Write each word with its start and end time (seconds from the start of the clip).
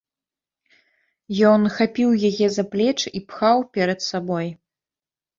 Ён 1.49 1.61
хапіў 1.75 2.09
яе 2.29 2.47
за 2.53 2.63
плечы 2.75 3.07
і 3.19 3.21
пхаў 3.27 3.57
перад 3.77 3.99
сабой. 4.07 4.47